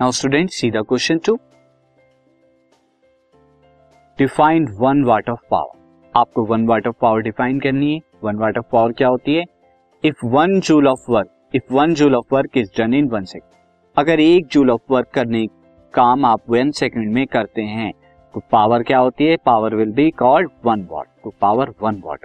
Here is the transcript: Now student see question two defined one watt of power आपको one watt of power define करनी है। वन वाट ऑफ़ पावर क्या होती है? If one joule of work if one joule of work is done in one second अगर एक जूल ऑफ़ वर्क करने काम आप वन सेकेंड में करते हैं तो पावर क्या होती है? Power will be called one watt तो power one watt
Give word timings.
Now 0.00 0.10
student 0.10 0.50
see 0.50 0.70
question 0.70 1.18
two 1.18 1.34
defined 4.18 4.68
one 4.80 5.02
watt 5.04 5.30
of 5.30 5.40
power 5.50 6.12
आपको 6.14 6.44
one 6.44 6.66
watt 6.66 6.86
of 6.86 6.96
power 7.00 7.20
define 7.20 7.58
करनी 7.60 7.94
है। 7.94 8.00
वन 8.24 8.36
वाट 8.36 8.58
ऑफ़ 8.58 8.66
पावर 8.72 8.92
क्या 8.92 9.08
होती 9.08 9.34
है? 9.34 9.44
If 10.04 10.26
one 10.26 10.60
joule 10.60 10.88
of 10.88 11.10
work 11.10 11.50
if 11.54 11.74
one 11.74 11.94
joule 11.94 12.16
of 12.16 12.34
work 12.34 12.56
is 12.56 12.70
done 12.78 12.94
in 12.94 13.08
one 13.08 13.24
second 13.24 13.98
अगर 13.98 14.20
एक 14.20 14.46
जूल 14.46 14.70
ऑफ़ 14.70 14.82
वर्क 14.90 15.08
करने 15.08 15.46
काम 15.94 16.24
आप 16.24 16.40
वन 16.50 16.70
सेकेंड 16.70 17.12
में 17.12 17.26
करते 17.26 17.62
हैं 17.62 17.92
तो 18.34 18.42
पावर 18.52 18.82
क्या 18.82 18.98
होती 18.98 19.26
है? 19.26 19.36
Power 19.36 19.74
will 19.74 19.92
be 19.92 20.10
called 20.10 20.50
one 20.64 20.88
watt 20.90 21.06
तो 21.24 21.34
power 21.40 21.74
one 21.82 22.02
watt 22.04 22.24